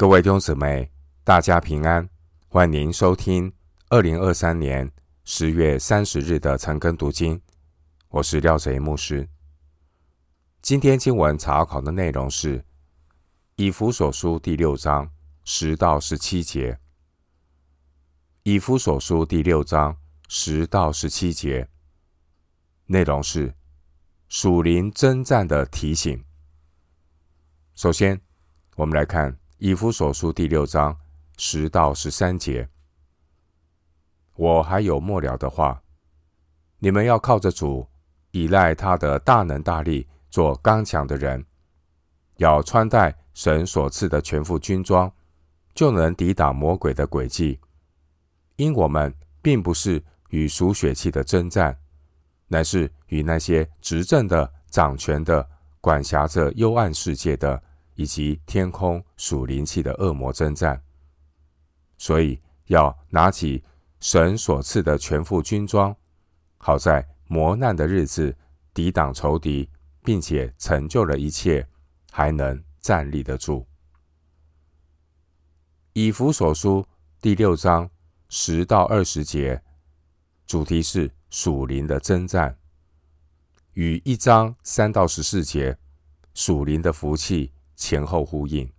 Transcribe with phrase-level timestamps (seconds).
[0.00, 0.88] 各位弟兄姊妹，
[1.24, 2.08] 大家平安，
[2.46, 3.52] 欢迎收听
[3.88, 4.88] 二零二三年
[5.24, 7.42] 十月三十日的晨更读经。
[8.10, 9.28] 我是廖贼牧师。
[10.62, 12.64] 今天经文查考的内容是
[13.56, 15.10] 以弗所书第六章
[15.42, 16.78] 十到十七节。
[18.44, 19.96] 以弗所书第六章
[20.28, 21.68] 十到十七节
[22.86, 23.52] 内容是
[24.28, 26.24] 属灵征战的提醒。
[27.74, 28.20] 首先，
[28.76, 29.36] 我们来看。
[29.58, 30.96] 以弗所书第六章
[31.36, 32.68] 十到十三节，
[34.36, 35.82] 我还有末了的话，
[36.78, 37.84] 你们要靠着主，
[38.30, 41.44] 倚赖他的大能大力，做刚强的人，
[42.36, 45.12] 要穿戴神所赐的全副军装，
[45.74, 47.58] 就能抵挡魔鬼的诡计。
[48.54, 49.12] 因我们
[49.42, 50.00] 并不是
[50.30, 51.76] 与属血气的争战，
[52.46, 55.48] 乃是与那些执政的、掌权的、
[55.80, 57.60] 管辖着幽暗世界的。
[57.98, 60.80] 以及天空属灵气的恶魔征战，
[61.96, 63.60] 所以要拿起
[63.98, 65.94] 神所赐的全副军装，
[66.58, 68.36] 好在磨难的日子
[68.72, 69.68] 抵挡仇敌，
[70.04, 71.66] 并且成就了一切，
[72.12, 73.66] 还能站立得住。
[75.92, 76.86] 以弗所书
[77.20, 77.90] 第六章
[78.28, 79.60] 十到二十节，
[80.46, 82.56] 主题是属灵的征战，
[83.72, 85.76] 与一章三到十四节
[86.32, 87.50] 属灵的福气。
[87.78, 88.70] 前后呼应。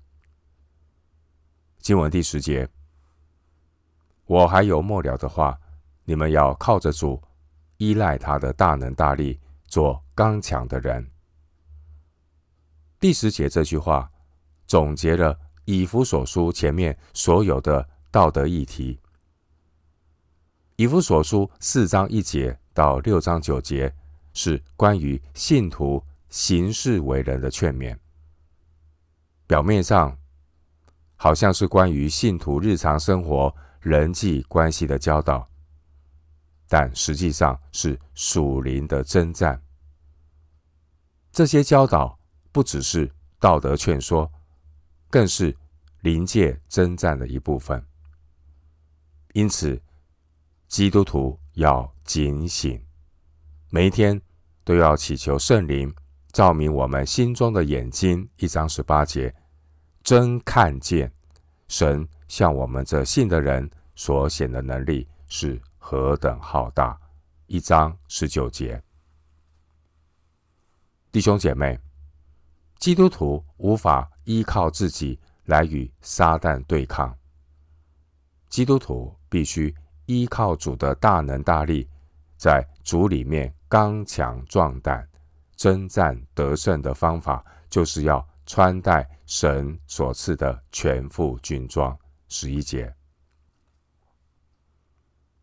[1.80, 2.67] 经文第十节，
[4.25, 5.58] 我还有末了的话，
[6.03, 7.19] 你们要靠着主，
[7.78, 11.09] 依赖他的大能大力，做刚强的人。
[13.00, 14.11] 第十节这句话
[14.67, 19.00] 总结了以弗所书前面所有的道德议题。
[20.75, 23.95] 以弗所书四章一节到六章九节
[24.34, 27.97] 是关于信徒行事为人的劝勉。
[29.50, 30.16] 表面上
[31.16, 35.50] 好像是关于信徒日常生活人际关系的教导，
[36.67, 39.59] 但实际上是属灵的征战。
[41.31, 42.19] 这些教导
[42.51, 44.31] 不只是道德劝说，
[45.09, 45.57] 更是
[46.02, 47.84] 灵界征战的一部分。
[49.34, 49.81] 因此，
[50.68, 52.79] 基督徒要警醒，
[53.72, 54.22] 每一天
[54.63, 55.91] 都要祈求圣灵
[56.31, 58.29] 照明我们心中的眼睛。
[58.38, 59.34] 一章十八节。
[60.03, 61.11] 真看见
[61.67, 66.97] 神向我们这信的人所显的能力是何等浩大。
[67.47, 68.81] 一章十九节，
[71.11, 71.79] 弟兄姐妹，
[72.77, 77.16] 基督徒无法依靠自己来与撒旦对抗，
[78.47, 81.87] 基督徒必须依靠主的大能大力，
[82.37, 85.07] 在主里面刚强壮胆，
[85.55, 88.25] 征战得胜的方法就是要。
[88.49, 91.95] 穿戴神所赐的全副军装，
[92.29, 92.91] 十一节。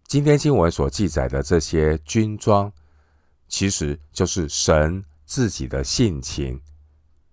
[0.08, 2.70] 今天经文所记载的这些军装，
[3.46, 6.60] 其实就是神自己的性情。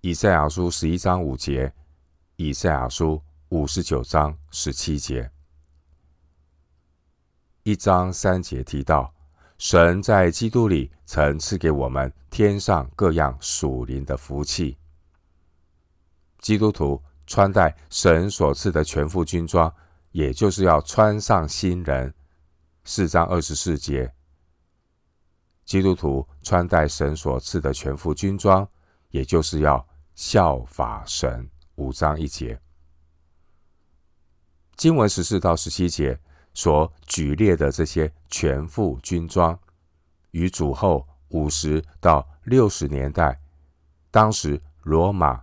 [0.02, 1.74] 以赛亚书十一章五节，
[2.36, 3.20] 以赛亚书
[3.50, 5.32] 五十九章十七节，
[7.64, 9.12] 一章三节提到，
[9.58, 14.78] 神在基督里曾赐给我们天上各样属灵的福气。
[16.44, 19.74] 基督徒穿戴神所赐的全副军装，
[20.12, 22.14] 也就是要穿上新人。
[22.84, 24.14] 四章二十四节，
[25.64, 28.68] 基督徒穿戴神所赐的全副军装，
[29.12, 31.50] 也就是要效法神。
[31.76, 32.60] 五章一节，
[34.76, 36.20] 经文十四到十七节
[36.54, 39.58] 所举列的这些全副军装，
[40.32, 43.40] 与主后五十到六十年代，
[44.12, 45.42] 当时罗马。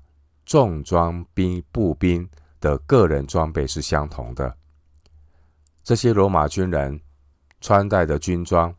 [0.50, 2.28] 重装兵步兵
[2.58, 4.52] 的个人装备是相同的。
[5.84, 7.00] 这些罗马军人
[7.60, 8.74] 穿戴的军装，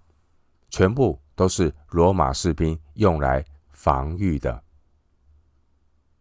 [0.69, 4.61] 全部都是罗马士兵用来防御的。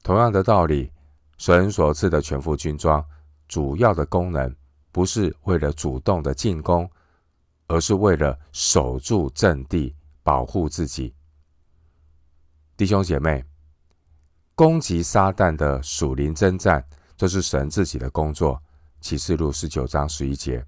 [0.05, 0.93] 同样的道理，
[1.37, 3.05] 神所赐的全副军装，
[3.49, 4.55] 主要的功能
[4.93, 6.89] 不是为了主动的进攻，
[7.67, 11.13] 而是为了守住阵地，保护自己。
[12.77, 13.50] 弟兄姐妹。
[14.61, 16.85] 攻击撒旦的属灵征战，
[17.17, 18.63] 这是神自己的工作。
[19.01, 20.63] 启示录十九章十一节，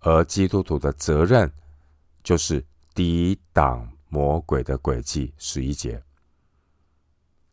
[0.00, 1.48] 而基督徒的责任
[2.24, 2.66] 就是
[2.96, 5.32] 抵挡魔鬼的诡计。
[5.38, 6.02] 十一节，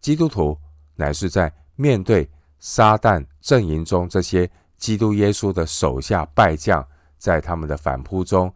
[0.02, 0.58] 基督徒
[0.96, 2.28] 乃是在面对
[2.58, 6.84] 撒旦阵营中这些基督耶稣的手下败将，
[7.20, 8.52] 在他们的反扑中，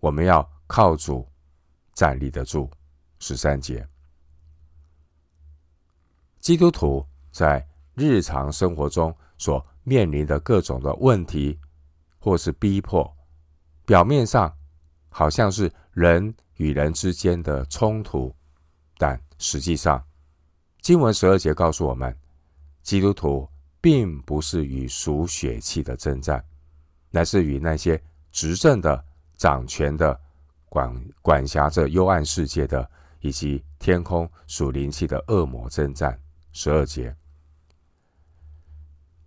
[0.00, 1.24] 我们要靠主
[1.94, 2.68] 站立得住。
[3.20, 3.91] 十三节。
[6.42, 11.56] 基督徒在日常生活中所面临的各种的问题
[12.18, 13.08] 或是逼迫，
[13.86, 14.52] 表面上
[15.08, 18.34] 好像是人与人之间的冲突，
[18.98, 20.04] 但实际上，
[20.80, 22.12] 经文十二节告诉我们，
[22.82, 23.48] 基督徒
[23.80, 26.44] 并不是与属血气的争战，
[27.10, 28.02] 乃是与那些
[28.32, 29.04] 执政的、
[29.36, 30.20] 掌权的、
[30.68, 32.90] 管管辖着幽暗世界的，
[33.20, 36.18] 以及天空属灵气的恶魔争战。
[36.52, 37.16] 十二节。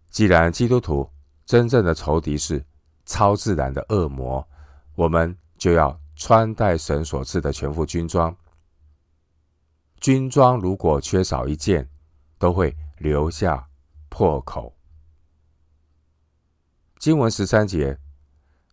[0.09, 1.09] 既然基督徒
[1.45, 2.65] 真正的仇敌是
[3.05, 4.47] 超自然的恶魔，
[4.95, 8.35] 我们就要穿戴神所赐的全副军装。
[9.99, 11.89] 军装如果缺少一件，
[12.37, 13.67] 都会留下
[14.09, 14.73] 破口。
[16.99, 17.97] 经文十三节，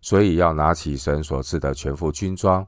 [0.01, 2.67] 所以要拿起神所赐的全副军装，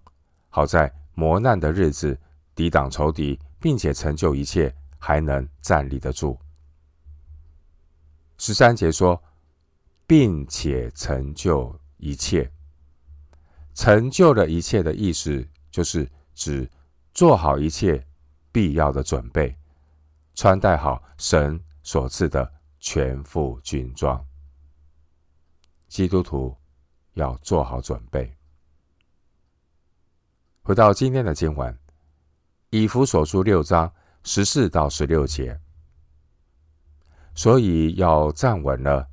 [0.48, 2.18] 好在磨难的日子
[2.54, 4.74] 抵挡仇敌，并且成就一切，
[5.06, 6.40] 还能站立得住。
[8.38, 9.22] 十三节说，
[10.06, 12.50] 并且成就一切，
[13.74, 16.66] 成就了一切的意思，就是指
[17.12, 18.02] 做好一切
[18.50, 19.54] 必要的准备，
[20.34, 22.50] 穿戴好神所赐的
[22.80, 24.26] 全副军装。
[25.86, 26.56] 基督徒
[27.12, 28.34] 要做好准备。
[30.62, 31.78] 回到今天的经文，
[32.70, 33.92] 以弗所书六章
[34.24, 35.58] 十四到十六节。
[37.34, 39.06] 所以要站稳了，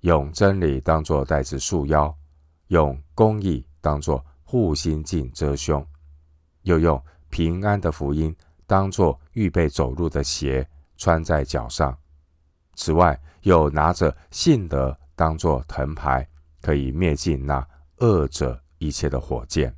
[0.00, 2.14] 用真理当作带子束腰，
[2.68, 5.86] 用公义当作护心镜遮胸，
[6.62, 8.34] 又用平安的福音
[8.66, 11.96] 当作预备走路的鞋穿在脚上。
[12.74, 16.28] 此外，又拿着信德当作藤牌，
[16.60, 17.66] 可以灭尽那
[17.98, 19.74] 恶者一切的火箭。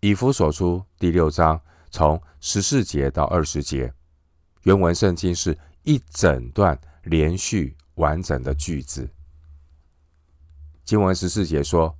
[0.00, 1.60] 以弗所书第六章
[1.90, 3.92] 从十四节到二十节。
[4.62, 9.08] 原文圣经是一整段连续完整的句子。
[10.84, 11.96] 经文十四节说：“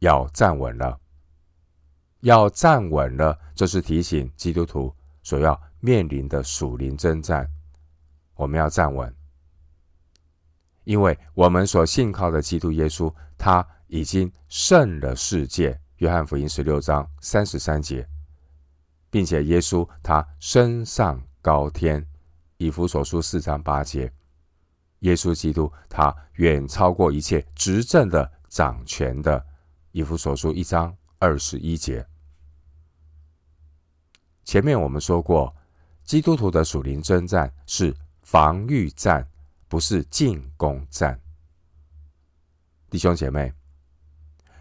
[0.00, 1.00] 要站稳了，
[2.20, 7.48] 要站稳了。”这是提醒基督徒所要面临的属灵征战。
[8.34, 9.14] 我们要站稳，
[10.84, 15.80] 因为我们所信靠的基督耶稣，他已经胜了世界。
[15.98, 18.06] 约翰福音十六章三十三节，
[19.16, 21.18] 并且耶稣他升上。
[21.40, 22.06] 高天，
[22.58, 24.12] 以弗所书四章八节，
[24.98, 29.42] 耶稣基督他远超过一切执政的、掌权的。
[29.92, 32.06] 以弗所书一章二十一节。
[34.44, 35.56] 前面我们说过，
[36.04, 39.26] 基督徒的属灵征战是防御战，
[39.66, 41.18] 不是进攻战。
[42.90, 43.50] 弟兄姐妹，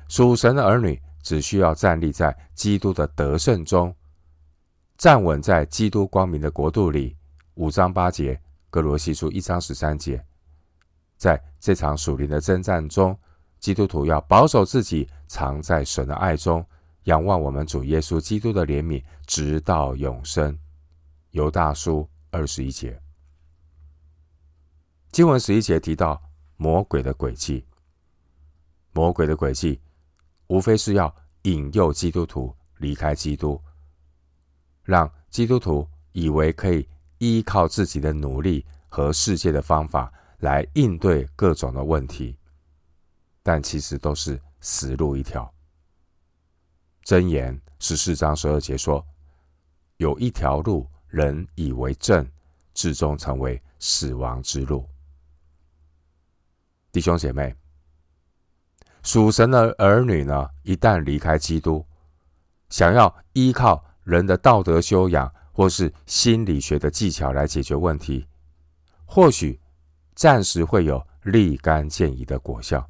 [0.07, 3.93] 属神的儿女只需要站立在基督的得胜中。
[5.05, 7.15] 站稳在基督光明的国度里，
[7.53, 8.41] 五章八节，
[8.71, 10.25] 格罗西书一章十三节，
[11.15, 13.15] 在这场属灵的征战中，
[13.59, 16.65] 基督徒要保守自己，藏在神的爱中，
[17.03, 20.57] 仰望我们主耶稣基督的怜悯，直到永生。
[21.29, 22.99] 犹大书二十一节，
[25.11, 26.19] 经文十一节提到
[26.57, 27.63] 魔鬼的诡计，
[28.91, 29.79] 魔鬼的诡计
[30.47, 33.61] 无非是要引诱基督徒离开基督。
[34.85, 36.87] 让基督徒以为可以
[37.17, 42.37] 依靠自己的努力和世界的方法来应对各种的问题，
[43.41, 45.51] 但其实都是死路一条。
[47.03, 49.05] 箴言十四章十二节说
[49.97, 52.25] ：“有一条路，人以为正，
[52.73, 54.87] 至终成为死亡之路。”
[56.91, 57.53] 弟兄姐妹，
[59.03, 61.85] 属神的儿女呢，一旦离开基督，
[62.69, 63.83] 想要依靠。
[64.05, 68.25] 人的道德修养，或是心理学的技巧来解决问题，
[69.03, 69.59] 或许
[70.13, 72.87] 暂时会有立竿见影的果效，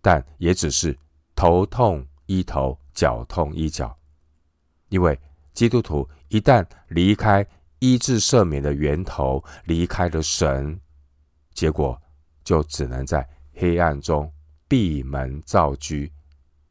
[0.00, 0.96] 但也只是
[1.34, 3.94] 头痛医头，脚痛医脚。
[4.88, 5.18] 因为
[5.52, 7.44] 基督徒一旦离开
[7.80, 10.80] 医治赦免的源头，离开了神，
[11.52, 12.00] 结果
[12.44, 14.32] 就只能在黑暗中
[14.68, 16.08] 闭门造车，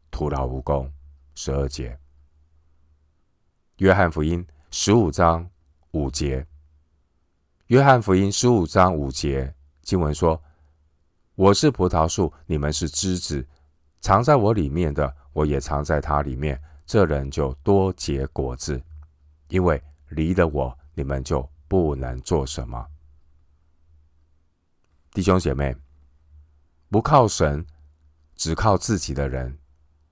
[0.09, 0.89] 徒劳无功。
[1.35, 1.99] 十二节。
[3.77, 5.47] 约翰福音十五章
[5.91, 6.43] 五节，
[7.67, 9.53] 约翰福音十五章五节
[9.83, 10.41] 经文说
[11.35, 13.47] ：“我是葡萄树，你们是枝子，
[14.01, 16.59] 藏在我里面的，我也藏在他里面。
[16.87, 18.81] 这人就多结果子，
[19.49, 19.79] 因为
[20.09, 22.83] 离了我，你们就不能做什么。”
[25.13, 25.75] 弟兄姐妹，
[26.89, 27.63] 不靠神，
[28.35, 29.55] 只靠自己的人，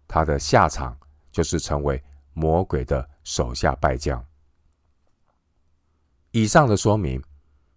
[0.07, 0.95] 他的下场
[1.31, 2.03] 就是成为
[2.35, 4.23] 魔鬼的手下败将。
[6.29, 7.19] 以上的说明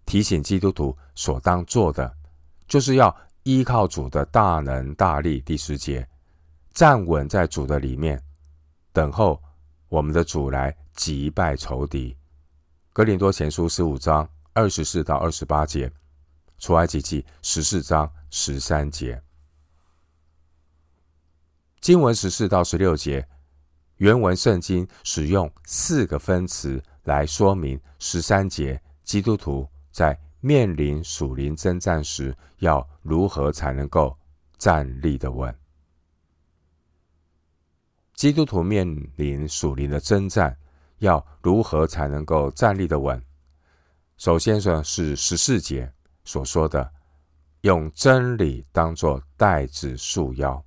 [0.04, 2.14] 提醒基督徒所当做的，
[2.66, 5.40] 就是要依靠主的大能大力。
[5.40, 6.06] 第十节，
[6.72, 8.20] 站稳在主的里面，
[8.92, 9.40] 等候
[9.88, 12.16] 我们的主来击败仇敌。
[12.92, 15.90] 哥林多前书十五章二十四到二十八节，
[16.58, 19.22] 出埃及记十四章十三节。
[21.80, 23.28] 经文十四到十六节，
[23.98, 34.16] 原文圣经使用四个分词来说明十三节基督徒在面临属灵征战时要如何才能够
[34.56, 35.54] 站立得稳。
[38.14, 38.86] 基督徒面
[39.16, 40.56] 临属灵的征战，
[40.98, 43.20] 要如何才能够站立得稳？
[44.16, 45.92] 首先呢是十四节
[46.24, 46.92] 所说的，
[47.60, 50.64] 用真理当作带子束腰。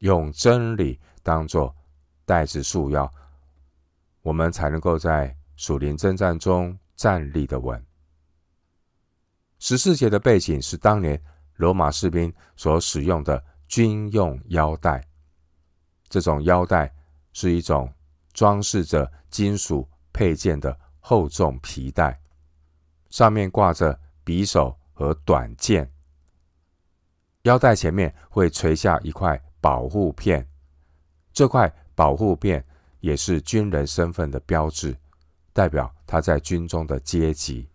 [0.00, 1.74] 用真理当作
[2.24, 3.10] 带子束腰，
[4.22, 7.84] 我们才能够在属灵征战中站立的稳。
[9.58, 11.20] 十四节的背景是当年
[11.56, 15.02] 罗马士兵所使用的军用腰带，
[16.08, 16.92] 这种腰带
[17.32, 17.92] 是一种
[18.32, 22.20] 装饰着金属配件的厚重皮带，
[23.10, 25.90] 上面挂着匕首和短剑，
[27.42, 29.40] 腰带前面会垂下一块。
[29.64, 30.46] 保护片，
[31.32, 32.64] 这块保护片
[33.00, 34.96] 也是军人身份的标志，
[35.52, 37.68] 代表他在军中的阶级。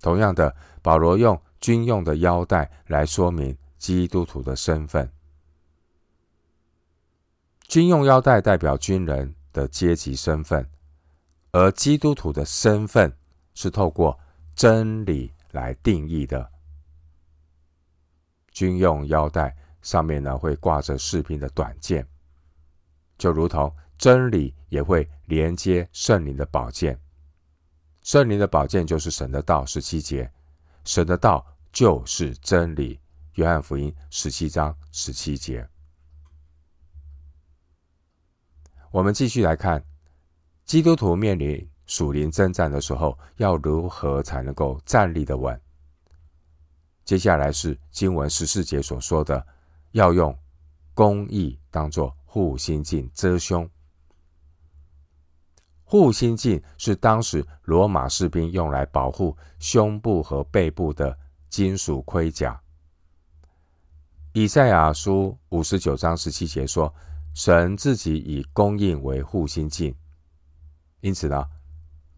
[0.00, 5.10] 同样的，保罗用军用的腰带来说明基督徒的身份。
[7.68, 10.68] 军用腰带代表军人的阶级身份，
[11.52, 13.12] 而基督徒的身份
[13.54, 14.18] 是透过
[14.54, 16.50] 真理来定义的。
[18.50, 19.56] 军用腰带。
[19.82, 22.06] 上面呢会挂着士兵的短剑，
[23.22, 26.98] 就如同真理也会连接圣灵的宝剑。
[28.02, 30.28] 圣灵的宝剑就是神的道，十七节，
[30.84, 33.00] 神的道就是真理。
[33.34, 35.64] 约翰福音十七章十七节。
[38.90, 39.80] 我们继续来看，
[40.64, 45.56] 基督徒面临属灵征战的时候，要如何才能够站立得稳？
[47.04, 49.46] 接下来是经文十四节所说的。
[49.92, 50.36] 要用
[50.92, 53.68] 公义当做护心镜遮胸。
[55.84, 61.18] 护心镜是当时罗马士兵用来保护胸部和背部的
[61.50, 62.58] 金属盔甲。
[64.32, 66.90] 以赛亚书五十九章十七节说
[67.36, 69.94] ：“神自己以公义为护心镜。”
[71.02, 71.46] 因此呢，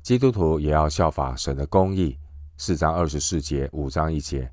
[0.00, 2.16] 基督徒也要效法神的公义。
[2.56, 4.49] 四章二十四节，五章一节。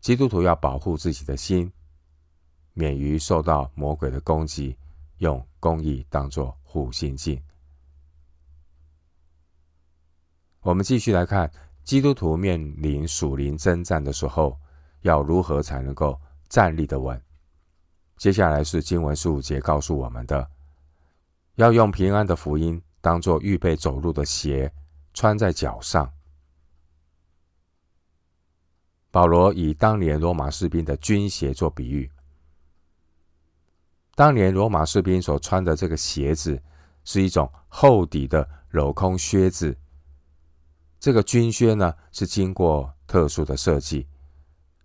[0.00, 1.72] 基督徒要保护自己的心，
[2.78, 4.78] 免于受到魔鬼的攻击，
[5.16, 7.42] 用公义当作护心镜。
[10.60, 11.50] 我们继续来看，
[11.82, 14.56] 基督徒面临属灵征战的时候，
[15.00, 16.16] 要如何才能够
[16.48, 17.20] 站立得稳？
[18.16, 20.48] 接下来是经文十五节告诉我们的：
[21.56, 24.72] 要用平安的福音当做预备走路的鞋，
[25.12, 26.08] 穿在脚上。
[29.10, 32.08] 保罗以当年罗马士兵的军鞋做比喻。
[34.18, 36.60] 当年罗马士兵所穿的这个鞋子
[37.04, 39.78] 是一种厚底的镂空靴子。
[40.98, 44.04] 这个军靴呢，是经过特殊的设计，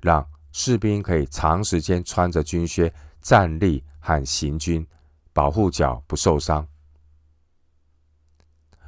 [0.01, 4.85] 让士兵可以长时间穿着军靴站立和行军，
[5.33, 6.63] 保护脚不受伤。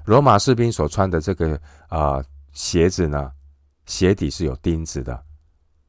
[0.04, 1.56] 罗马士兵所穿的这个
[1.88, 3.32] 啊、呃、鞋子呢，
[3.88, 5.24] 鞋底是有钉子的。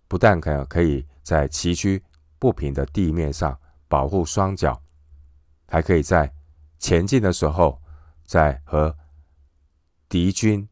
[0.09, 2.01] 不但可可以在崎岖
[2.39, 3.55] 不平的地面上
[3.97, 4.79] 保护双脚，
[5.67, 6.31] 还可以在
[6.79, 7.81] 前进的时候，
[8.27, 8.95] 在和
[10.07, 10.69] 敌军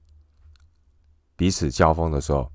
[1.34, 2.52] 彼此交锋的时候，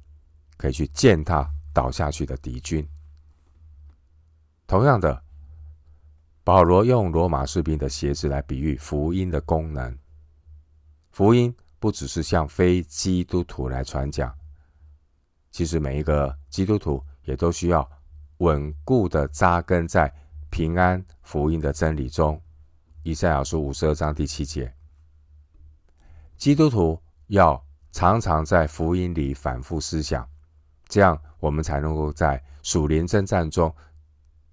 [0.58, 2.88] 可以去践踏倒下去的敌军。
[4.68, 5.24] 同样的，
[6.44, 9.98] 保罗用罗马士兵的鞋子来比喻福音的功能。
[11.10, 14.32] 福音不只是向非基督徒来传讲。
[15.50, 17.90] 其实每一个基督徒也都需要
[18.38, 20.14] 稳固的扎根在
[20.50, 22.42] 平安福音的真理中。
[23.04, 24.74] 以赛亚书五十二章第七节，
[26.38, 30.28] 基督徒要常常在福音里反复思想，
[30.88, 33.74] 这样我们才能够在属灵征战中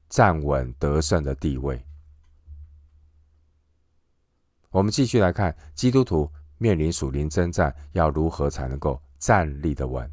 [0.08, 1.84] 站稳得胜的地位。
[4.70, 10.10] 我们继续来看，基督徒面临属灵征战，要如何才能够站立得稳？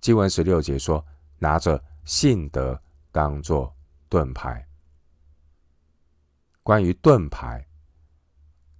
[0.00, 1.04] 经文十六节说
[1.38, 2.80] ：“拿着信德
[3.12, 3.75] 当作
[4.08, 4.66] 盾牌。”
[6.62, 7.64] 关于盾牌，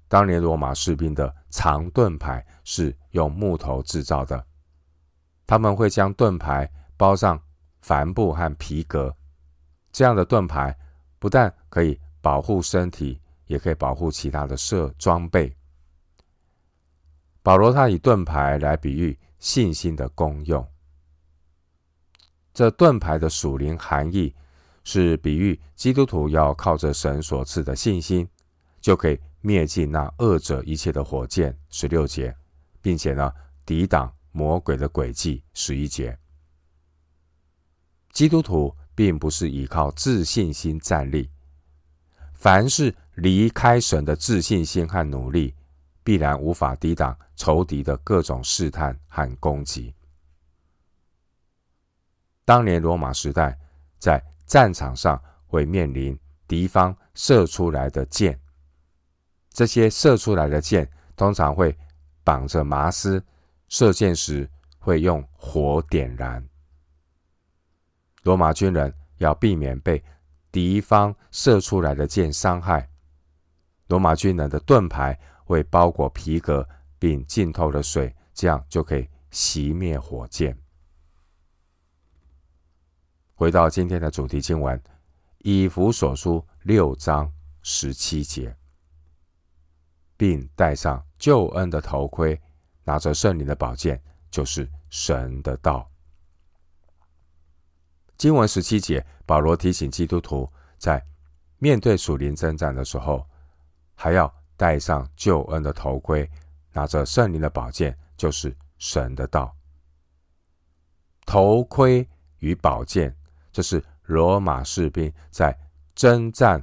[0.08, 4.44] 当年罗马士兵的长盾牌是用木头制造的，
[5.46, 7.40] 他们会将盾牌包上
[7.80, 9.16] 帆布和皮革，
[9.92, 10.76] 这样的盾牌
[11.20, 15.56] 不但可以保护身体，也可以保护其他的设装备。
[17.42, 20.68] 保罗他以盾牌来比喻信心的功用。
[22.52, 24.34] 这盾牌的属灵含义
[24.88, 28.26] 是比喻基督徒要靠着神所赐的信心，
[28.80, 31.58] 就可以灭尽那恶者一切的火箭。
[31.70, 32.32] 十六节，
[32.80, 33.32] 并且呢，
[33.64, 35.42] 抵挡魔鬼的诡计。
[35.54, 36.16] 十一节，
[38.12, 41.28] 基督徒并不是依靠自信心站立，
[42.32, 45.52] 凡是离开神的自信心和努力，
[46.04, 49.92] 必然无法抵挡仇敌的各种试探和攻击。
[52.44, 53.58] 当年罗马时代
[53.98, 58.38] 在战场上会面临敌方射出来的箭，
[59.50, 61.76] 这些射出来的箭通常会
[62.24, 63.22] 绑着麻丝，
[63.68, 64.48] 射箭时
[64.78, 66.42] 会用火点燃。
[68.22, 70.02] 罗马军人要避免被
[70.50, 72.88] 敌方射出来的箭伤害，
[73.88, 75.18] 罗马军人的盾牌。
[75.48, 80.58] 会包裹皮革，并浸透了水，这样就可以熄灭火箭。
[83.36, 84.82] 回到今天的主题经文，
[85.40, 87.30] 以弗所书六章
[87.62, 88.56] 十七节，
[90.16, 92.40] 并戴上救恩的头盔，
[92.82, 95.86] 拿着圣灵的宝剑，就是神的道。
[98.16, 101.04] 经文十七节，保罗提醒基督徒，在
[101.58, 103.24] 面对属灵征战的时候，
[103.94, 104.34] 还要。
[104.58, 106.26] 戴上救恩的头盔，
[106.72, 109.54] 拿着圣灵的宝剑，就是神的道。
[111.26, 113.14] 头盔与宝剑，
[113.56, 115.58] 这是罗马士兵在
[115.94, 116.62] 征战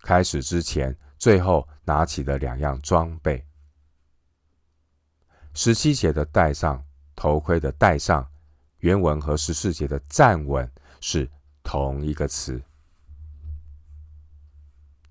[0.00, 3.46] 开始之前最后拿起的两样装备。
[5.52, 6.82] 十七节的戴上
[7.14, 8.26] 头盔的戴上，
[8.78, 10.66] 原文和十四节的站稳
[11.02, 11.30] 是
[11.62, 12.58] 同一个词。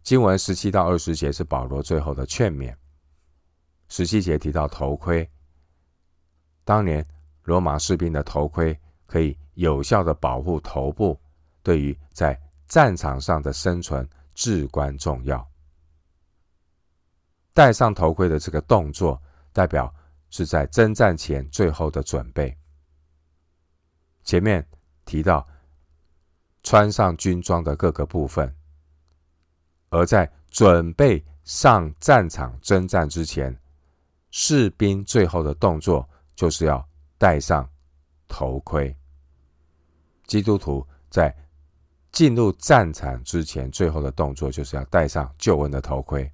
[0.02, 2.76] 经文十七到二十节是保罗最后的劝勉。
[3.90, 5.30] 十七节提到头盔，
[6.64, 7.06] 当年
[7.44, 11.20] 罗马士兵的头盔可以有效的保护头部，
[11.62, 15.46] 对于在战场上的生存至关重要。
[17.54, 19.94] 戴上头盔的这个动作，代表
[20.30, 22.58] 是在征战前最后的准备。
[24.24, 24.66] 前面
[25.04, 25.46] 提到
[26.64, 28.54] 穿上军装的各个部分。
[29.90, 33.54] 而在准备上战场征战之前，
[34.30, 36.88] 士兵最后的动作就是要
[37.18, 37.70] 戴上
[38.30, 38.96] 头盔。
[40.32, 41.36] 基督徒在
[42.14, 46.32] 进入战场之前，最后的动作就是要戴上救恩的头盔。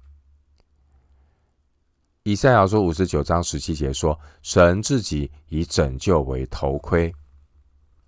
[2.22, 7.12] 以赛亚书五十九章十七节说：“神自己以拯救为头盔。”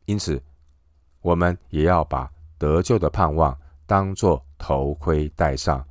[0.06, 0.40] 因此，
[1.22, 5.80] 我们也要把得救的盼望当作头盔戴上，《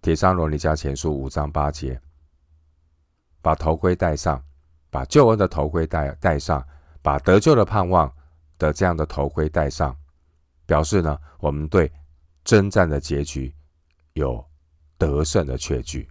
[0.00, 2.00] 帖撒罗尼加前书》五章八节，
[3.42, 4.42] 把头盔戴上，
[4.88, 6.66] 把救恩的头盔戴戴上，
[7.02, 8.10] 把得救的盼望
[8.62, 9.96] 的这样的头盔戴上，
[10.64, 11.92] 表示呢，我们对
[12.44, 13.52] 征战的结局
[14.12, 14.44] 有
[14.96, 16.08] 得胜的确据。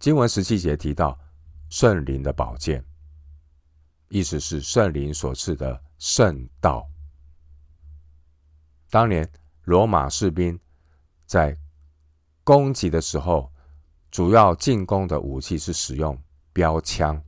[0.00, 1.16] 经文十七节提到
[1.68, 2.84] 圣灵的宝剑，
[4.08, 6.84] 意思是圣灵所赐的圣道。
[8.90, 9.28] 当年
[9.62, 10.58] 罗马士兵
[11.24, 11.56] 在
[12.42, 13.52] 攻击的时候，
[14.10, 16.20] 主要进攻的武器是使用
[16.52, 17.22] 标枪，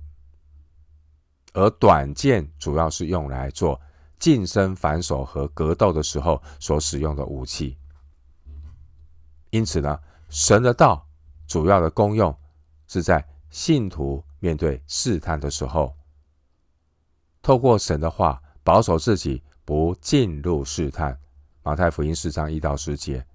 [1.58, 3.80] 而短剑主要是用来做
[4.16, 7.76] 近身反手和格斗的时候所使用的武器。
[9.50, 11.04] 因此呢，神的道
[11.48, 12.32] 主要的功用
[12.86, 15.92] 是在信徒面对试探的时候，
[17.42, 21.18] 透过神的话保守自己不进入试探。
[21.64, 23.26] 马太福音四章一到十节，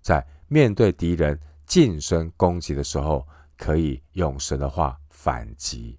[0.00, 5.98] 在面对敌人近身攻击的时候，可以用神的话反击。